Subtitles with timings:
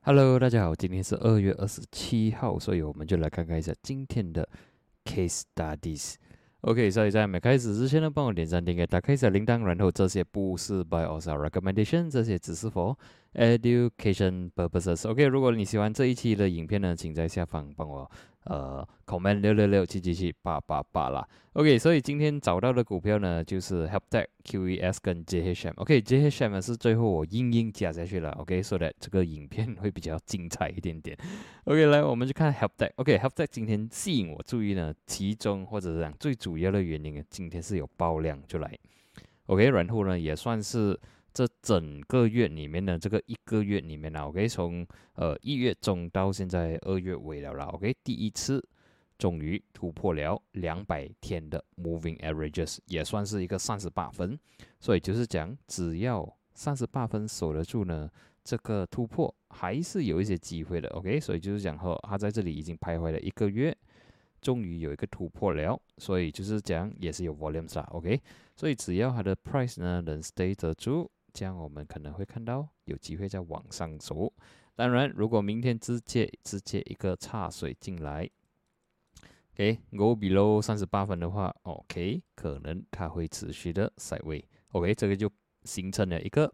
[0.00, 4.48] Hello，大家好，今天是二月二十七号，所以我们就来看看一下今天的
[5.04, 6.14] Case Studies。
[6.60, 12.96] OK，所以在没开始之前呢，帮我点赞、订阅、打开一下铃铛，然后这些不是 by our recommendation，这些只是 for
[13.34, 15.08] education purposes。
[15.08, 18.10] OK，如果你喜欢这一期的影片呢，请在下方帮我。
[18.46, 21.26] 呃，comment 六六六七七七八八八啦。
[21.52, 25.72] OK，所以今天找到的股票呢，就是 HelpTech、QES 跟 JHM。
[25.76, 28.30] OK，JHM 是最后我硬硬加下去了。
[28.32, 31.16] OK，说的这个影片会比较精彩一点点。
[31.64, 32.92] OK，来，我们就看 HelpTech。
[32.96, 38.78] OK，HelpTech 今天吸引我注意呢，其中或者是讲最主要的原因呢，今天是有爆量出来。
[39.46, 40.98] OK，然后呢，也算是。
[41.36, 44.86] 这整个月里面的这个一个月里面呢，OK，从
[45.16, 48.66] 呃一月中到现在二月尾了啦，OK，第一次
[49.18, 54.38] 终于突破了两百天的 Moving Averages，也算是一个三十八分，
[54.80, 58.10] 所以就是讲只要三十八分守得住呢，
[58.42, 63.76] 这个突破还是有一些机会的，OK，所以就是讲说它在这里已经徘徊了一个月，
[64.40, 68.18] 终于有一个突破了，所以就是讲也是有 volumes 啦，OK，
[68.56, 71.10] 所以只要它的 price 呢能 stay 得住。
[71.36, 74.32] 这样我们可能会看到有机会在往上走。
[74.74, 78.26] 当然，如果明天直接直接一个差水进来
[79.52, 85.30] ，OK，go below 三十八分的话，OK，可能它会持续的 side way，OK，这个就
[85.64, 86.50] 形成了一个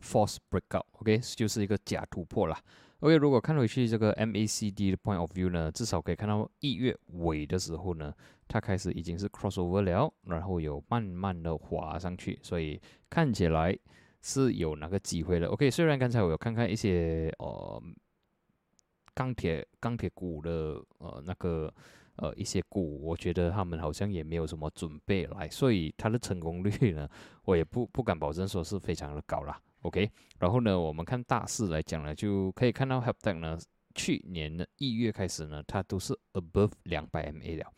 [0.00, 2.56] false breakout，OK，就是一个假突破了。
[3.00, 8.14] OK，如果看回去这个 MACD 的 point of view 呢，至少可以看到一月尾的时候呢，
[8.46, 13.76] 它开始已经是 crossover 了，然后有慢慢的滑上去，所以看起来
[14.22, 15.48] 是有那个机会的。
[15.48, 17.82] OK，虽然刚才我有看看一些呃
[19.14, 21.72] 钢铁钢铁股的呃那个
[22.16, 27.08] 呃一些股，我觉得他们好像也没有什么准备来，所以它的成功率呢，
[27.44, 29.60] 我也不不敢保证说是非常的高啦。
[29.82, 33.58] OK，然后呢，我们看大势来讲呢，就可以看到 HelpTech 呢，
[33.94, 37.70] 去年的一月开始呢，它都是 above 两百 MA 了。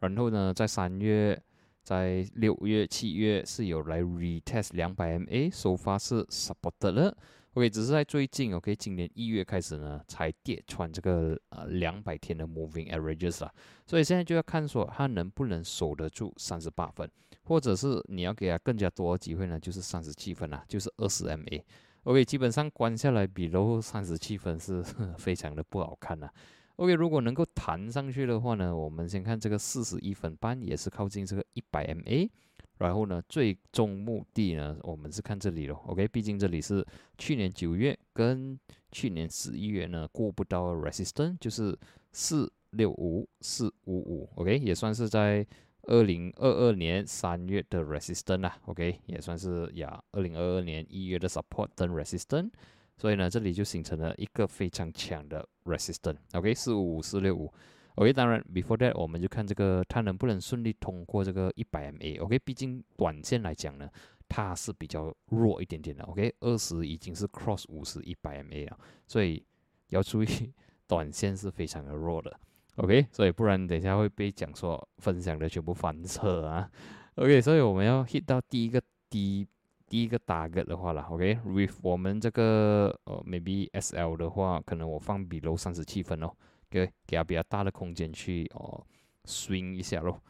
[0.00, 1.40] 然后呢，在三月、
[1.82, 7.16] 在六月、七月是有来 retest 两百 MA，首发是 supported 了。
[7.54, 13.52] OK，只是在最近，OK，今年一月开始呢，才跌穿这个呃两百天的 moving averages 啦。
[13.86, 17.10] 所以现在就要看说它能不能守得住三十八分。
[17.44, 21.62] 或者是你要给它更加多的机会呢，就是三十七分啊，就是二十 MA。
[22.02, 24.82] OK，基本上关下来比 low 三十七分是
[25.16, 26.28] 非常的不好看呐。
[26.78, 32.30] OK，如果能够弹上去的话呢，我们先看这个四十一分半也是靠近这个一百 MA。
[32.78, 35.82] 然后呢，最终目的呢，我们是看这里咯。
[35.86, 36.86] OK，毕竟这里是
[37.18, 38.58] 去年九月跟
[38.92, 41.76] 去年十一月呢过不到 resistance，就是
[42.12, 44.30] 四六五四五五。
[44.36, 45.46] OK，也算是在。
[45.82, 49.98] 二零二二年三月的 resistance 啊，OK，也算是呀。
[50.12, 52.50] 二零二二年一月的 support 跟 resistance，
[52.98, 57.50] 所以呢，这里就形成了一个非常强的 resistance，OK，四五五四六五
[57.94, 58.12] ，OK。
[58.12, 62.36] 当然，before that，我们就看这个它能不能顺利通过这个一百 MA，OK。
[62.40, 63.88] 毕竟短线来讲呢，
[64.28, 66.34] 它是比较弱一点点的，OK。
[66.40, 68.76] 二十已经是 cross 五十一百 MA 了，
[69.06, 69.46] 所以
[69.90, 70.52] 要注意，
[70.88, 72.36] 短线是非常的弱的。
[72.76, 76.68] OK，所以不然等一下会被讲说分享的全部翻车啊。
[77.14, 79.46] OK，所以我们要 hit 到第一个低
[79.88, 81.06] 第一个打个的话啦。
[81.10, 86.30] OK，with 我们这个呃 maybe SL 的话，可能我放比 low 三十七分哦，
[86.70, 88.84] 给给它比较大的空间去哦
[89.24, 90.22] swing 一下咯。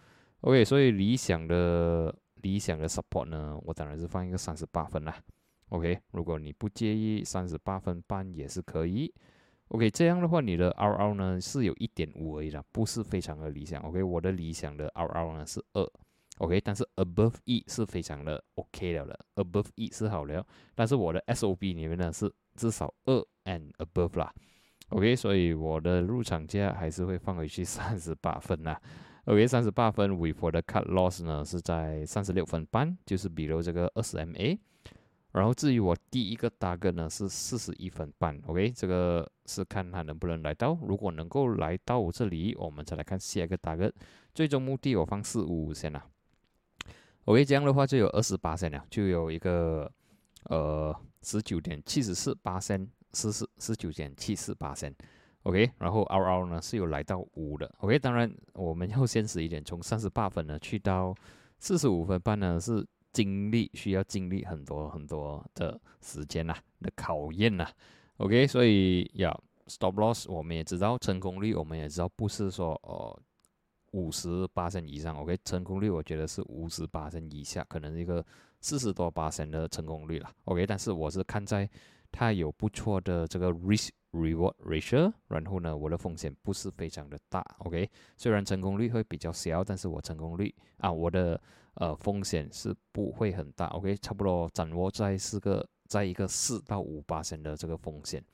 [0.42, 5.16] OK，所以理想的理想的 support 呢，我当然是放一个三十八分啦。
[5.70, 9.12] OK，如果你不介意三十八分半也是可以。
[9.68, 13.82] OK，这样的话，你的 RR 呢是有一点五而已啦，不是非常的理想。
[13.82, 15.86] OK，我的理想的 RR 呢是二
[16.38, 20.44] ，OK，但是 Above 一是非常的 OK 了的，Above 一是好了，
[20.74, 24.32] 但是我的 SOB 里面呢是至少二 and above 啦
[24.88, 28.80] ，OK，所以我的入场价还是会放回去 三十八分啦
[29.24, 34.58] ，OK，三十八分，with 我的 cut loss 呢是在三十六分半，就是比如这个二十 MA。
[35.30, 40.76] 然后至于我第一个大个呢是四十一分半，OK，这个是看它能不能来到。
[40.82, 43.92] 如果能够来到这里，我们再来看下一个大个。
[44.34, 46.02] 最终目的我放四五五先了
[47.28, 49.90] ，OK，这样的话就有二十八线了，就有一个
[50.44, 54.94] 呃十九点七十四八线，四十十九点七四八线
[55.42, 61.14] ，OK，然后 RR 呢是有来到五的，OK，当然我们要现实一点，从三十八分呢去到
[61.58, 62.86] 四十五分半呢是。
[63.10, 67.66] 经历需要经历很多很多的时间呐，的考验呐
[68.18, 69.32] ，OK，所以要
[69.66, 73.20] stop loss，我们也知道成功率，我们也知道不是说呃
[73.92, 78.24] 五十八升以上，OK，成功率我觉得是五十八升以下，可能一个
[78.60, 81.68] 四十多八升的成功率了，OK，但是我是看在
[82.10, 91.40] 它有不错的这个 risk reward ratio，然后呢，我的风险不是非常的大，OK，虽然成功率会比较小，但是我成功率啊，我的
[91.74, 98.24] 呃风险是不会很大，OK，差不多掌握在四个，在一个四到五八升的这个风险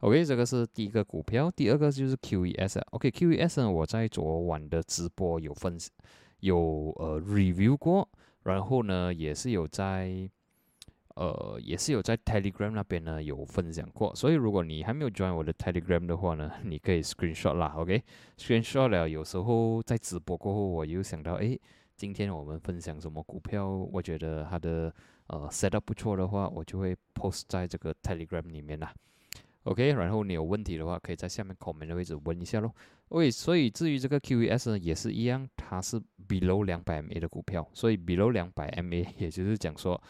[0.00, 5.76] ，OK，这个是第一个股票，第二个就是 QES，OK，QES 呢，我在昨晚的直播有分
[6.40, 6.58] 有
[6.98, 8.08] 呃 review 过。
[8.44, 10.30] 然后呢，也是有在，
[11.16, 14.14] 呃，也是有在 Telegram 那边呢有分享过。
[14.14, 21.58] 所以如果你还没有 join 我的 Telegram 的话呢，你可以 screenshot 啦，OK？screenshot 了，有时候在直播过后，我又想到，哎，
[21.94, 23.68] 今天我们分享什么股票？
[23.68, 24.94] 我觉得它的
[25.26, 28.94] 呃 set up 不错的话，我就会 post 在这个 Telegram 里面啦。
[29.64, 32.72] OK，然后你有问题的话，可以在下面 comment 的位置问一下喽。
[33.08, 40.00] 喂，所以至于这个 QES 呢，也是一样，它是 below 两百 MA 的股票，所以 below 两百 MA， 也就是讲说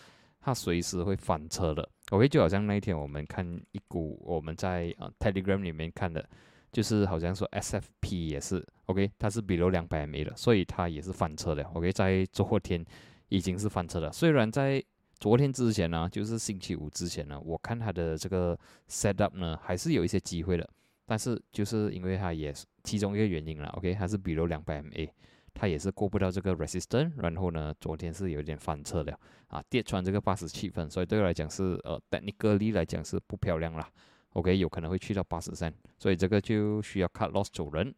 [0.41, 1.89] 它随时会翻车的。
[2.11, 6.29] OK，就好像那一天我们看一股，我们在啊 Telegram 里面看的，
[6.73, 11.63] 就是好像说 SFP 也是 OK，它是 below 两百 MA 的，所以它也是翻车的。
[11.75, 12.85] OK，在昨天
[13.29, 14.83] 已经是翻车了，虽然在
[15.21, 20.69] 昨天之前呢，就是星期五之前呢，我看它的这个 set up 呢，还是有一些机会的。
[21.05, 25.09] 但是就是因为它也是其中一个原因了，OK，它是比如两百 MA，
[25.55, 29.19] 它也是过不到这个 resistance，然后呢，昨天是有点翻车了
[29.49, 33.91] 啊，跌穿这个八十七分，所以对我来讲是呃，technically 来讲是不漂亮啦
[34.35, 37.95] ，OK，有可能会去到八十三，所以这个就需要 cut loss 走人。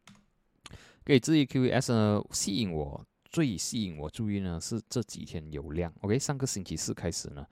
[1.04, 3.04] 给至于 QS 呢，吸引我。
[3.30, 7.46] 最吸引我注意呢是这几天有量，OK，上个星期四开始呢，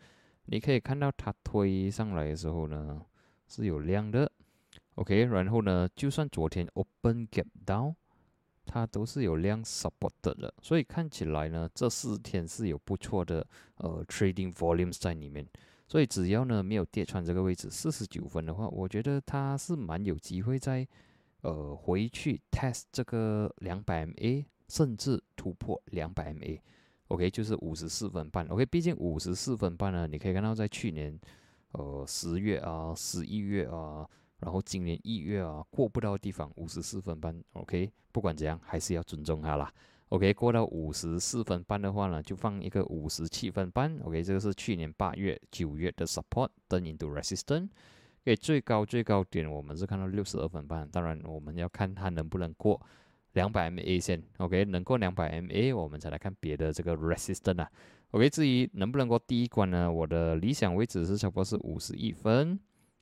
[0.46, 3.00] 你可以看到它推上来的时候呢
[3.46, 4.30] 是有量的
[4.96, 7.94] ，OK，然后呢，就算昨天 open gap down，
[8.66, 13.46] 它都是有量 support 的，所以看起来呢这四天是有不错的
[13.76, 15.46] 呃 trading volumes 在里面，
[15.86, 20.84] 所以只要呢没有跌穿这个位置四十九分的话，我觉得它是蛮有机会在
[21.42, 24.44] 呃回去 test 这个两百 MA。
[24.68, 31.18] 甚至突破两百 MA，OK，就是五十四分半，OK，毕竟五十四分半呢，你可以看到在去年，
[31.72, 34.08] 呃，十月啊，十一月啊，
[34.40, 39.72] 然后今年一月啊，过不到地方五十四分半，OK，不管怎样，还是要尊重它啦
[40.10, 47.68] ，OK，过到五十四分半的话呢，就放一个五十七分半，OK，这个是去年八月、九月的 support，turn into resistance，
[48.22, 52.80] 给最高最高点我们是看到六十二分半，当然我们要看它能不能过。
[53.38, 57.70] 两百 MA 线，OK，能过两百 MA，我们再来看别的这个 resistance 啊
[58.10, 59.88] ，OK，至于能不能够第一关呢？
[59.90, 62.58] 我的理想位置是差不多是五十一分，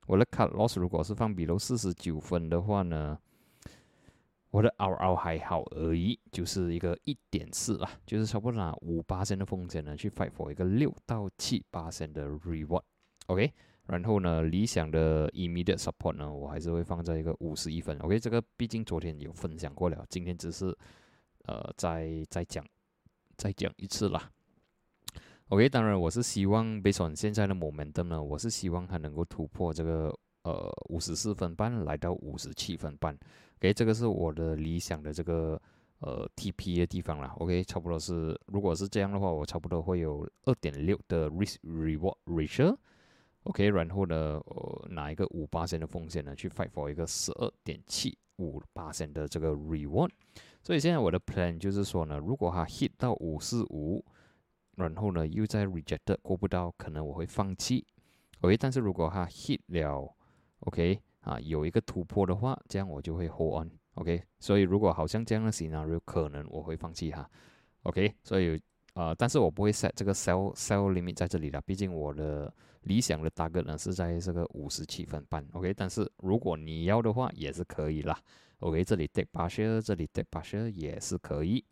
[0.06, 3.18] 我的 cut loss 如果是放比如四十九分的话呢，
[4.50, 13.54] 我的 RR 还好而已，就是一个一点四啦，就是差不多拿五八线的风险呢去 fight for 一个六到七八线的 reward，OK。
[13.86, 17.96] 然后呢，理想的 immediate support 呢，我还是会放在一个五十一分。
[17.98, 20.76] OK，这个毕竟昨天有分享过了，今天只是
[21.44, 22.64] 呃再再讲
[23.36, 24.30] 再讲一次啦。
[25.48, 30.12] OK，当然我是希望，based on 现在的 momentum 呢，我是希望它能够突破这个
[30.42, 33.16] 呃五十四分半，来到五十七分半。
[33.58, 35.60] OK，这个是我的理想的这个
[36.00, 37.32] 呃 TP 的地方啦。
[37.38, 42.76] OK，差不多是，如果是这样的话，我差不多会有二点六的 risk reward ratio。
[43.46, 50.10] OK，然后呢，呃，拿一个五八线的风险呢，去 fight for 一个十二点七五八线的这个 reward。
[50.62, 54.04] 所以现在我的 plan 就是说呢，如果它 hit 到五四五，
[54.76, 57.86] 然后呢又在 reject 过不到，可能我会放弃。
[58.40, 60.12] OK，但是如果它 hit 了
[60.60, 63.70] ，OK 啊，有一个突破的话，这样我就会 hold on。
[63.94, 67.30] OK，所以如果好像这样的 scenario，可能我会放弃哈。
[67.84, 68.60] OK，所以
[68.96, 72.52] 呃，但是我不会 set 这个 sell sell limit 在这里的，毕竟我的。
[72.86, 78.16] 理想的大概呢是在这个五十七分半，OK，但是如果你要的话也是可以啦
[78.60, 81.64] ，OK，这里 take 八十，这里 take 八十也是可以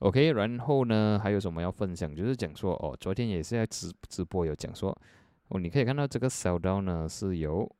[0.00, 2.12] ，OK，然后呢还有什么要分享？
[2.12, 4.90] 就是讲说哦，昨天也是在直直播有讲说
[5.46, 7.70] 哦，你可以看到这个 sell down 呢是有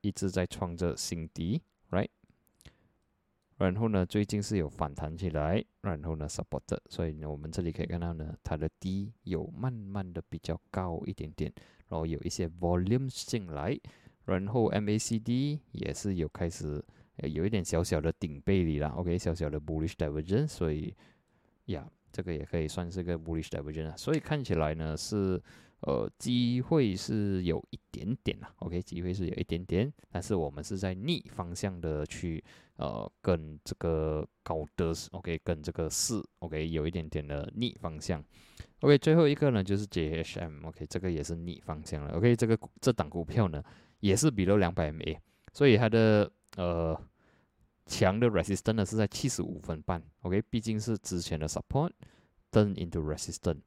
[0.00, 2.08] 一直在创着新低，right？
[3.60, 11.52] 然后呢最近是有反弹起来，然后呢 support，所以呢我们这里可以看到呢它的低有慢慢的比较高一点点。
[11.88, 13.76] 然后有一些 volume 进来，
[14.24, 16.82] 然后 MACD 也是有开始
[17.16, 20.94] 有一点小小的顶背离了，OK，小小的 bullish divergence，所以
[21.66, 25.42] 呀，这个也可以算是个 bullish divergence，所以看起来呢是
[25.80, 32.42] 呃机会是有一点点啦，OK，机会是有一点点，但是我们是在逆方向的去
[32.76, 38.22] 呃跟这个高德，OK，跟这个四，OK，有一点点的逆方向。
[38.80, 43.62] OK，最后一个呢就是 JHM，OK，这个也是逆方向了，OK，这个这档股票呢
[44.00, 45.18] 也是比 w 两百 MA，
[45.52, 46.98] 所以它的呃
[47.86, 51.90] 强的 resistance 呢是在七十五分半，OK，毕竟是之前的 support
[52.50, 53.60] turn into resistance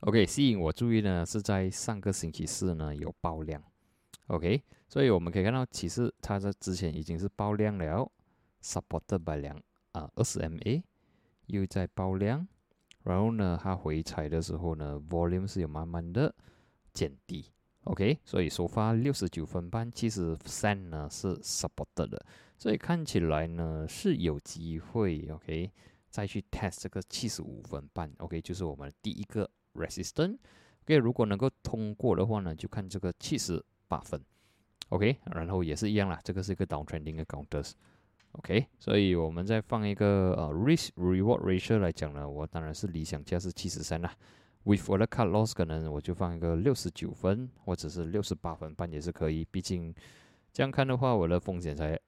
[0.00, 3.62] OK，吸引我注意呢是在上个星期四呢有爆量
[4.28, 8.10] ，OK，所以我们可以看到其实它在之前已经是爆量了
[8.62, 9.54] ，supported by 两
[9.92, 10.82] 啊二十 MA，
[11.46, 12.48] 又在爆量。
[13.02, 16.34] 然后呢，它回踩的时候呢，volume 是有慢慢的
[16.94, 17.44] 减低
[17.84, 22.26] ，OK，所以首发六十九分半，其实三呢是 supported 的，
[22.56, 25.70] 所以看起来呢是有机会，OK，
[26.08, 34.20] 再去 test 这个七十五分半，OK，就是我们第一个 resistance，OK，如果能够通过的话呢，就看这个七十八分
[34.90, 37.72] ，OK，然后也是一样啦，这个是一个 downtrending 的 counters。
[38.32, 44.14] OK，所以我们再放一个呃 risk reward ratio 来讲呢，我当然是理想价是七十三啦。
[44.62, 49.44] With 我的 cut loss 可能我就放一个六十九分，或者是六十八分半也是可以。
[49.50, 49.92] 毕竟
[50.52, 51.98] 这样看的话，我的风险才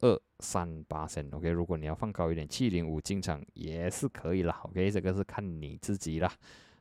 [0.00, 1.26] 二三八三。
[1.30, 4.60] OK，如果你要放高一点，七零五进场也是可以啦。
[4.64, 6.30] OK，这个是看你自己啦。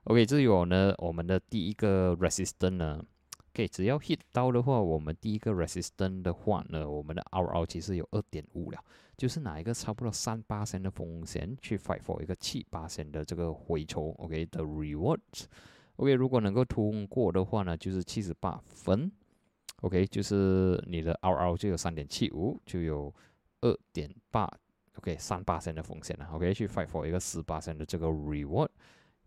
[0.10, 3.00] OK，至于我呢，我们的第一个 resistance 呢
[3.54, 8.84] ？OK，只要 hit 到的话，我们第一个 resistance 的话呢，我们的 RO 其实有二点五了，
[9.16, 19.12] 就是拿一个差不多三八线的风险去 fight for 一个七八线的这个回抽，OK 的 rewards，OK 如果能够通过的话呢，就是七十八分
[19.82, 23.14] ，OK 就是你的 RO 就有三点七五，就有
[23.62, 24.52] 二点八
[24.98, 28.70] ，OK 三八线的风险了，OK 去 fight for 一个十八线的这个 reward。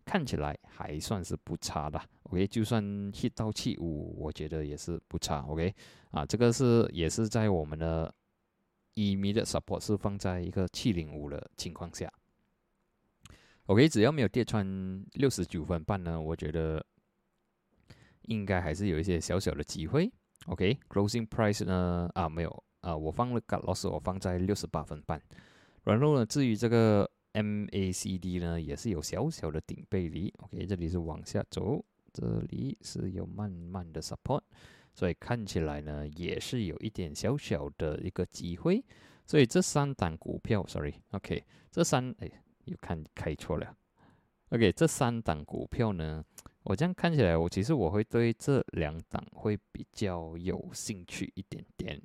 [0.05, 2.83] 看起来还算是不差的，OK，就算
[3.13, 5.73] hit 到七五，我觉得也是不差，OK，
[6.11, 8.13] 啊，这个是也是在我们的
[8.95, 12.11] immediate support 是放在一个七零五的情况下
[13.67, 16.85] ，OK，只要没有跌穿六十九分半呢，我觉得
[18.23, 20.11] 应该还是有一些小小的机会
[20.47, 25.21] ，OK，closing price 呢，啊，没有，啊，我放了 cut loss，我放在六十八分半，
[25.85, 27.09] 然后呢，至于这个。
[27.33, 34.41] MACD 呢也是有小小的顶背离，OK，这里是往下走，这里是有慢慢的 support，
[34.93, 38.83] 所以看起来呢也是有一点小小的一个机会，
[39.25, 42.29] 所以这三档股票，sorry，OK，这三哎
[42.65, 43.75] 又看开错了
[44.49, 46.23] ，OK，这三档股票呢，
[46.61, 51.99] 我这样看起来，我其实我会对这两档会比较有兴趣一点点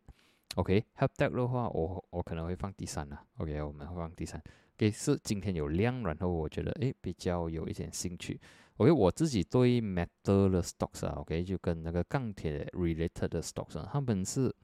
[0.55, 4.43] ，OK，Help Deck 的话，我我可能会放第三了，OK，我们会放第三。
[4.79, 8.41] 给是今天有量，然后我觉得诶比较有一点兴趣。
[8.77, 14.55] OK，我自己对 metal 的 stocks 啊，OK 就跟那个钢铁 related 的 stocks 啊，他们是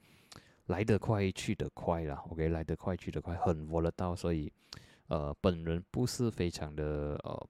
[0.66, 2.23] 来得快去得快啦。
[2.30, 4.50] OK，来得快去得快，很 volatile，所以
[5.09, 7.49] 呃本人不是非常的呃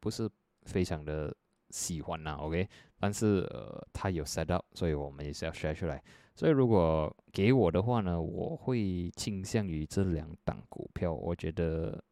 [0.00, 0.26] 不是
[0.62, 1.36] 非常的
[1.70, 2.36] 喜欢呐。
[2.40, 2.68] OK，
[2.98, 6.02] 但是呃它有 set up，所以我们也是要 share 出来。
[6.34, 11.12] 所以如果给我的话呢，我会倾向于这两档股票。
[11.12, 12.02] 我觉得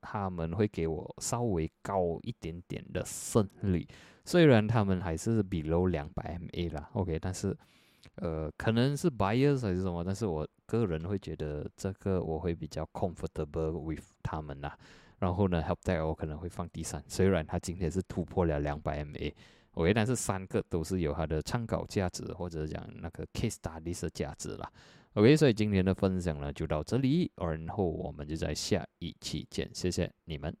[0.00, 3.86] 他们会给我稍微高一点点的胜率，
[4.24, 7.54] 虽然他们还是 below 两百 MA 啦，OK，但是
[8.14, 14.72] 呃可能是 buyers 还是什么，但是我个人会觉得这个我会比较 comfortable with 他们呐。
[15.18, 19.32] 然后呢，Help Deck 我可能会放第三，虽然它今天是突破了两百 MA。
[19.72, 24.70] OK，但是三个都是有它的参考价值，或者讲那个 case study 的价值啦。
[25.14, 30.54] OK，所以今天的分享呢就到这里，然后我们就在下一期见，谢谢你们。